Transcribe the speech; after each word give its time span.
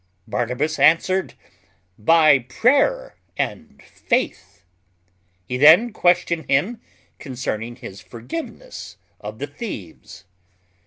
Barnabas 0.27 0.79
answered, 0.79 1.35
"By 1.99 2.39
prayer 2.39 3.17
and 3.37 3.83
faith." 3.83 4.63
He 5.47 5.57
then 5.57 5.93
questioned 5.93 6.49
him 6.49 6.81
concerning 7.19 7.75
his 7.75 8.01
forgiveness 8.01 8.97
of 9.19 9.37
the 9.37 9.45
thieves. 9.45 10.25